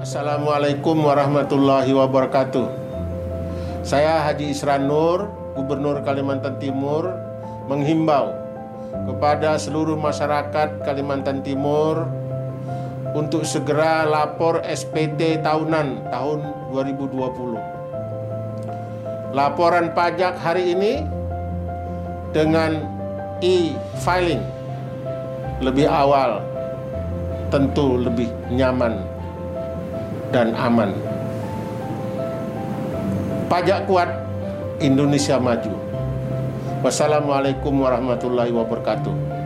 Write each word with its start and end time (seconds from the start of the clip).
Assalamualaikum 0.00 1.04
warahmatullahi 1.04 1.92
wabarakatuh. 1.92 2.72
Saya 3.84 4.24
Haji 4.24 4.48
Isran 4.48 4.88
Nur, 4.88 5.28
Gubernur 5.52 6.00
Kalimantan 6.00 6.56
Timur, 6.56 7.12
menghimbau 7.68 8.32
kepada 9.04 9.60
seluruh 9.60 10.00
masyarakat 10.00 10.80
Kalimantan 10.88 11.44
Timur 11.44 12.08
untuk 13.12 13.44
segera 13.44 14.08
lapor 14.08 14.64
SPT 14.64 15.44
tahunan 15.44 16.08
tahun 16.08 16.48
2020. 16.72 19.36
Laporan 19.36 19.92
pajak 19.92 20.32
hari 20.40 20.80
ini 20.80 21.04
dengan 22.32 22.88
e-filing 23.44 24.40
lebih 25.60 25.84
awal 25.84 26.40
tentu 27.52 28.00
lebih 28.00 28.32
nyaman 28.48 29.19
dan 30.30 30.54
aman. 30.54 30.94
Pajak 33.50 33.86
kuat 33.90 34.08
Indonesia 34.78 35.36
maju. 35.36 35.74
Wassalamualaikum 36.80 37.76
warahmatullahi 37.76 38.54
wabarakatuh. 38.54 39.39